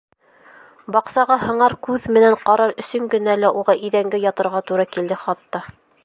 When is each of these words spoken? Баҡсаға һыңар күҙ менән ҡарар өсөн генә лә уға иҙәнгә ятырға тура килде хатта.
Баҡсаға 0.93 1.35
һыңар 1.41 1.75
күҙ 1.87 2.07
менән 2.15 2.37
ҡарар 2.47 2.73
өсөн 2.83 3.05
генә 3.11 3.35
лә 3.41 3.51
уға 3.61 3.75
иҙәнгә 3.89 4.23
ятырға 4.23 4.63
тура 4.71 4.87
килде 4.97 5.19
хатта. 5.27 5.63